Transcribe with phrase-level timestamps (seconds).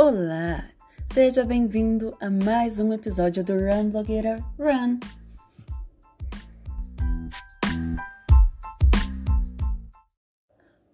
[0.00, 0.64] Olá!
[1.12, 5.00] Seja bem-vindo a mais um episódio do Run Blogueira Run.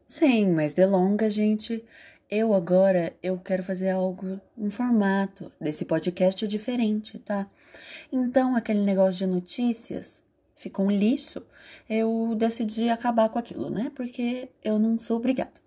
[0.07, 1.85] Sem mais delongas, gente,
[2.31, 7.47] eu agora eu quero fazer algo, um formato desse podcast diferente, tá?
[8.11, 10.23] Então, aquele negócio de notícias
[10.57, 11.43] ficou um lixo,
[11.91, 13.93] eu decidi acabar com aquilo, né?
[13.95, 15.64] Porque eu não sou obrigado.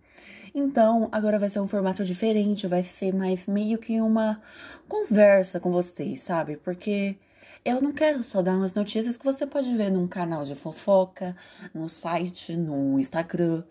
[0.59, 4.41] Então, agora vai ser um formato diferente, vai ser mais meio que uma
[4.89, 6.57] conversa com vocês, sabe?
[6.57, 7.15] Porque
[7.63, 11.35] eu não quero só dar umas notícias que você pode ver num canal de fofoca,
[11.75, 13.63] no site, no Instagram.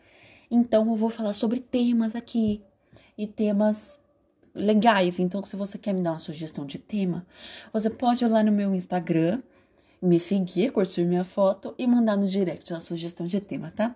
[0.48, 2.62] Então, eu vou falar sobre temas aqui
[3.18, 3.98] e temas
[4.54, 5.18] legais.
[5.18, 7.26] Então, se você quer me dar uma sugestão de tema,
[7.72, 9.42] você pode ir lá no meu Instagram,
[10.00, 13.92] me seguir, curtir minha foto e mandar no direct a sugestão de tema, tá?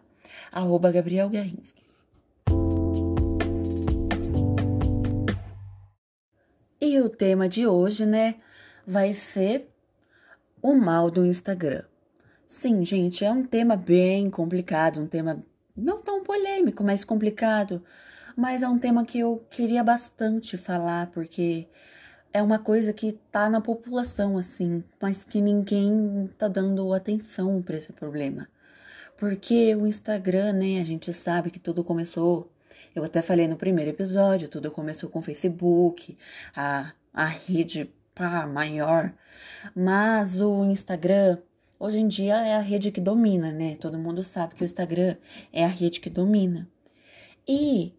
[0.51, 1.80] Arroba Gabriel Garrinski.
[6.81, 8.37] E o tema de hoje, né,
[8.87, 9.69] vai ser
[10.63, 11.83] o mal do Instagram.
[12.47, 15.45] Sim, gente, é um tema bem complicado, um tema
[15.77, 17.85] não tão polêmico, mas complicado.
[18.35, 21.69] Mas é um tema que eu queria bastante falar, porque
[22.33, 27.77] é uma coisa que tá na população, assim, mas que ninguém tá dando atenção para
[27.77, 28.49] esse problema.
[29.19, 32.51] Porque o Instagram, né, a gente sabe que tudo começou
[32.95, 36.17] eu até falei no primeiro episódio, tudo começou com o Facebook,
[36.55, 39.13] a, a rede pá, maior.
[39.75, 41.39] Mas o Instagram,
[41.79, 43.77] hoje em dia, é a rede que domina, né?
[43.77, 45.17] Todo mundo sabe que o Instagram
[45.53, 46.69] é a rede que domina.
[47.47, 47.95] E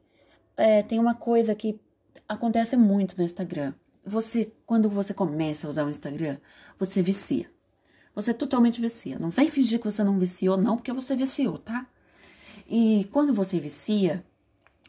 [0.58, 1.80] é, tem uma coisa que
[2.28, 3.74] acontece muito no Instagram.
[4.06, 6.38] Você, quando você começa a usar o Instagram,
[6.78, 7.48] você vicia.
[8.14, 9.18] Você totalmente vicia.
[9.18, 11.88] Não vem fingir que você não viciou, não, porque você viciou, tá?
[12.68, 14.24] E quando você vicia,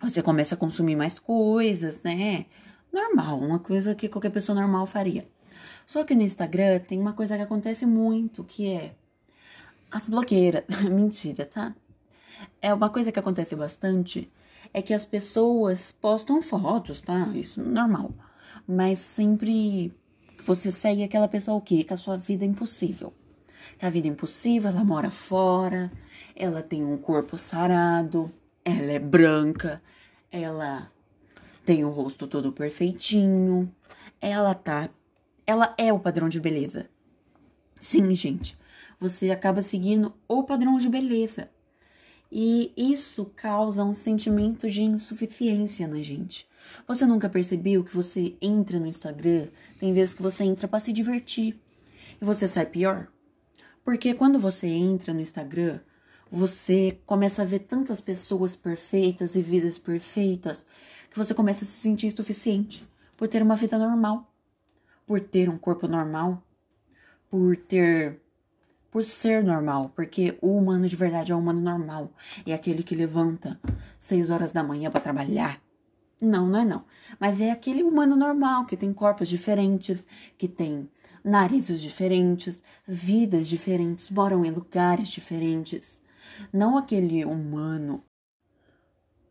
[0.09, 2.47] você começa a consumir mais coisas, né?
[2.93, 5.27] Normal, uma coisa que qualquer pessoa normal faria.
[5.87, 8.95] Só que no Instagram tem uma coisa que acontece muito, que é
[9.91, 10.65] as blogueiras.
[10.91, 11.75] Mentira, tá?
[12.61, 14.31] É uma coisa que acontece bastante
[14.75, 17.29] é que as pessoas postam fotos, tá?
[17.35, 18.13] Isso é normal.
[18.67, 19.93] Mas sempre
[20.45, 21.85] você segue aquela pessoa o quê?
[21.85, 23.13] Que a sua vida é impossível.
[23.79, 25.91] Que a vida é impossível, ela mora fora,
[26.35, 28.33] ela tem um corpo sarado,
[28.65, 29.83] ela é branca,
[30.31, 30.91] ela
[31.65, 33.73] tem o rosto todo perfeitinho,
[34.21, 34.89] ela tá.
[35.47, 36.89] Ela é o padrão de beleza.
[37.81, 38.57] Sim, gente.
[39.01, 41.51] Você acaba seguindo o padrão de beleza.
[42.31, 46.47] E isso causa um sentimento de insuficiência na gente.
[46.87, 49.49] Você nunca percebeu que você entra no Instagram,
[49.79, 51.61] tem vezes que você entra para se divertir
[52.21, 53.09] e você sai pior?
[53.85, 55.81] Porque quando você entra no Instagram,
[56.35, 60.65] você começa a ver tantas pessoas perfeitas e vidas perfeitas
[61.11, 62.89] que você começa a se sentir insuficiente
[63.19, 64.27] por ter uma vida normal,
[65.07, 66.43] por ter um corpo normal,
[67.29, 68.19] por ter
[68.91, 72.11] por ser normal, porque o humano de verdade é o humano normal,
[72.47, 73.61] é aquele que levanta
[73.99, 75.61] seis horas da manhã para trabalhar.
[76.21, 76.85] Não, não é não.
[77.19, 80.05] Mas é aquele humano normal que tem corpos diferentes,
[80.37, 80.89] que tem
[81.25, 86.02] narizes diferentes, vidas diferentes, moram em lugares diferentes.
[86.53, 88.05] Não aquele humano.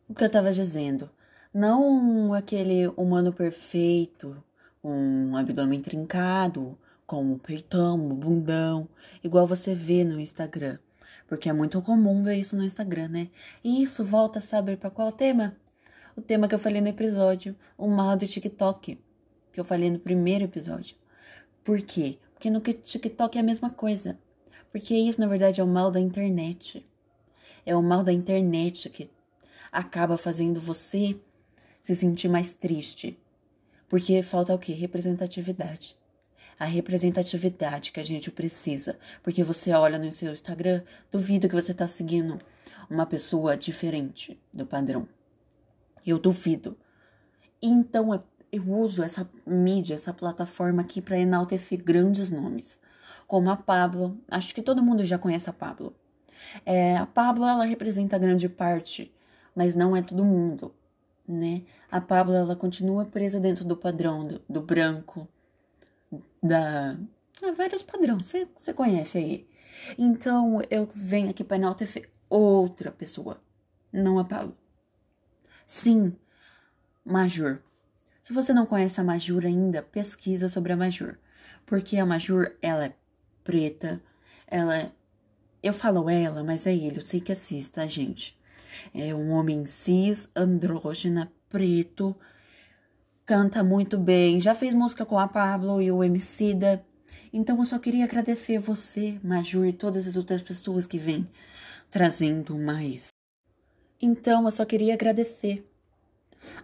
[0.07, 1.09] O que eu estava dizendo?
[1.53, 4.43] Não aquele humano perfeito,
[4.83, 8.87] um abdômen trincado, com um peitão, um bundão,
[9.23, 10.79] igual você vê no Instagram.
[11.27, 13.29] Porque é muito comum ver isso no Instagram, né?
[13.63, 15.55] E isso volta a saber para qual tema?
[16.15, 18.97] O tema que eu falei no episódio, o mal do TikTok,
[19.51, 20.95] que eu falei no primeiro episódio.
[21.63, 22.17] Por quê?
[22.33, 24.17] Porque no TikTok é a mesma coisa.
[24.71, 26.85] Porque isso, na verdade, é o mal da internet.
[27.65, 29.09] É o mal da internet que
[29.71, 31.19] acaba fazendo você
[31.81, 33.17] se sentir mais triste.
[33.87, 34.73] Porque falta o quê?
[34.73, 35.97] Representatividade.
[36.59, 38.97] A representatividade que a gente precisa.
[39.23, 42.37] Porque você olha no seu Instagram, duvido que você está seguindo
[42.89, 45.07] uma pessoa diferente do padrão.
[46.05, 46.77] Eu duvido.
[47.61, 52.79] Então eu uso essa mídia, essa plataforma aqui para enaltecer grandes nomes.
[53.25, 54.17] Como a Pablo.
[54.29, 55.95] Acho que todo mundo já conhece a Pablo.
[56.65, 59.13] É, a Pablo, ela representa grande parte,
[59.55, 60.73] mas não é todo mundo,
[61.27, 61.63] né?
[61.91, 65.27] A Pablo, ela continua presa dentro do padrão do, do branco,
[66.41, 66.97] da...
[67.43, 69.47] Há vários padrões, você conhece aí.
[69.97, 73.41] Então, eu venho aqui para enaltecer outra pessoa,
[73.91, 74.55] não a Pablo.
[75.65, 76.15] Sim,
[77.03, 77.61] Major.
[78.21, 81.17] Se você não conhece a Majur ainda, pesquisa sobre a Majur.
[81.65, 82.95] Porque a Majur, ela é
[83.43, 84.01] preta,
[84.47, 84.91] ela é
[85.63, 88.37] eu falo ela, mas é ele, eu sei que é cis, tá, gente?
[88.93, 92.15] É um homem cis, andrógena, preto,
[93.25, 96.83] canta muito bem, já fez música com a Pablo e o Emicida.
[97.31, 101.29] Então eu só queria agradecer você, Majur e todas as outras pessoas que vêm
[101.89, 103.09] trazendo mais.
[104.01, 105.65] Então eu só queria agradecer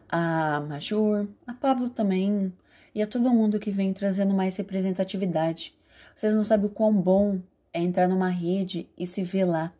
[0.09, 2.51] a Majur, a Pablo também
[2.95, 5.77] e a todo mundo que vem trazendo mais representatividade.
[6.15, 7.39] Vocês não sabem o quão bom
[7.77, 9.73] é entrar numa rede e se ver lá,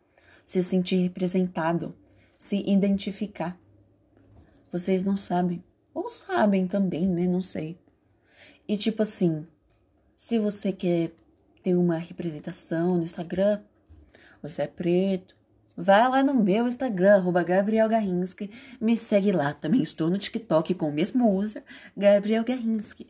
[0.44, 1.94] se sentir representado,
[2.38, 3.58] se identificar.
[4.70, 5.62] Vocês não sabem.
[5.92, 7.26] Ou sabem também, né?
[7.26, 7.76] Não sei.
[8.68, 9.46] E tipo assim,
[10.14, 11.10] se você quer
[11.62, 13.60] ter uma representação no Instagram,
[14.40, 15.36] você é preto,
[15.76, 19.52] vai lá no meu Instagram, Gabriel Garrinski, me segue lá.
[19.54, 21.64] Também estou no TikTok com o mesmo user,
[21.96, 23.08] Gabriel Garrinski.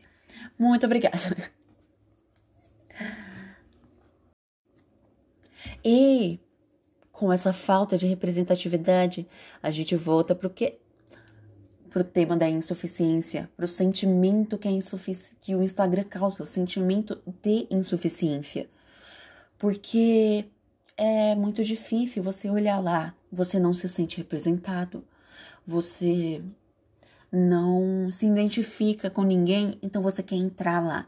[0.57, 1.51] Muito obrigada.
[5.83, 6.39] E
[7.11, 9.27] com essa falta de representatividade,
[9.61, 10.77] a gente volta pro que
[11.89, 14.71] pro tema da insuficiência, pro sentimento que, a
[15.41, 18.69] que o Instagram causa, o sentimento de insuficiência.
[19.57, 20.45] Porque
[20.95, 25.03] é muito difícil você olhar lá, você não se sente representado,
[25.65, 26.41] você
[27.31, 31.07] não se identifica com ninguém, então você quer entrar lá.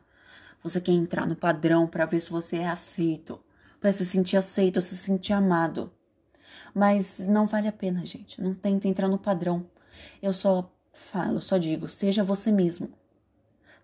[0.63, 3.39] Você quer entrar no padrão para ver se você é aceito,
[3.81, 5.91] para se sentir aceito, se sentir amado.
[6.73, 8.39] Mas não vale a pena, gente.
[8.39, 9.65] Não tenta entrar no padrão.
[10.21, 12.89] Eu só falo, só digo, seja você mesmo.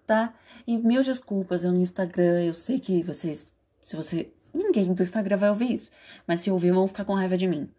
[0.05, 0.33] Tá?
[0.65, 3.51] E mil desculpas, eu no Instagram, eu sei que vocês,
[3.81, 5.91] se você, ninguém do Instagram vai ouvir isso,
[6.25, 7.69] mas se ouvir vão ficar com raiva de mim.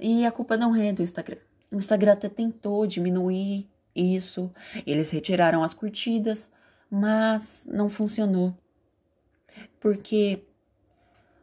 [0.00, 1.38] E a culpa não é do Instagram.
[1.70, 4.50] O Instagram até tentou diminuir isso,
[4.86, 6.50] eles retiraram as curtidas,
[6.90, 8.56] mas não funcionou.
[9.78, 10.47] Porque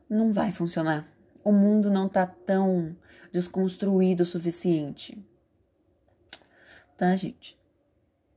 [0.10, 1.08] não vai funcionar.
[1.44, 2.96] O mundo não tá tão
[3.32, 5.24] desconstruído o suficiente
[6.98, 7.58] tá, gente?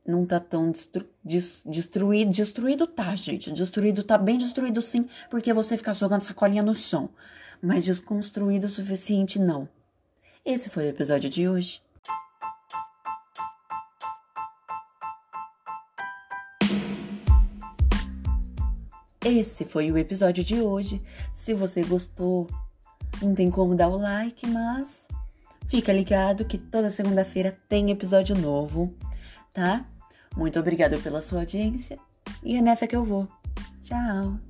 [0.05, 2.31] Não tá tão destru des destruído.
[2.31, 3.51] Destruído tá, gente.
[3.51, 7.09] Destruído tá bem destruído sim, porque você fica jogando sacolinha no chão.
[7.61, 9.67] Mas desconstruído o suficiente, não.
[10.45, 11.81] Esse foi o episódio de hoje.
[19.23, 21.01] Esse foi o episódio de hoje.
[21.33, 22.47] Se você gostou,
[23.21, 25.07] não tem como dar o like, mas
[25.69, 28.91] Fica ligado que toda segunda-feira tem episódio novo,
[29.53, 29.85] tá?
[30.35, 31.99] Muito obrigada pela sua audiência
[32.43, 33.27] e é nessa que eu vou.
[33.79, 34.48] Tchau!